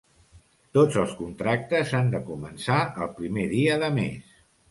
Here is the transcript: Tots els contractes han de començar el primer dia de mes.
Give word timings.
Tots 0.77 0.95
els 1.01 1.11
contractes 1.17 1.93
han 1.99 2.09
de 2.15 2.23
començar 2.31 2.79
el 3.05 3.13
primer 3.19 3.47
dia 3.55 3.79
de 3.87 3.93
mes. 4.01 4.35